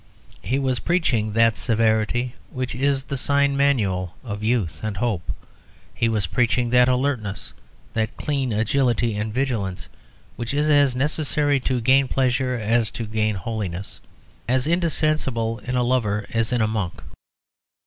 He 0.41 0.57
was 0.57 0.79
preaching 0.79 1.33
that 1.33 1.57
severity 1.57 2.33
which 2.49 2.73
is 2.73 3.03
the 3.03 3.17
sign 3.17 3.55
manual 3.55 4.15
of 4.23 4.41
youth 4.41 4.83
and 4.83 4.97
hope. 4.97 5.31
He 5.93 6.09
was 6.09 6.25
preaching 6.25 6.71
that 6.71 6.89
alertness, 6.89 7.53
that 7.93 8.17
clean 8.17 8.51
agility 8.51 9.15
and 9.15 9.31
vigilance, 9.31 9.89
which 10.37 10.55
is 10.55 10.69
as 10.71 10.95
necessary 10.95 11.59
to 11.59 11.81
gain 11.81 12.07
pleasure 12.07 12.55
as 12.55 12.89
to 12.89 13.05
gain 13.05 13.35
holiness, 13.35 13.99
as 14.47 14.65
indispensable 14.65 15.59
in 15.59 15.75
a 15.75 15.83
lover 15.83 16.25
as 16.31 16.51
in 16.51 16.61
a 16.61 16.67
monk. 16.67 17.03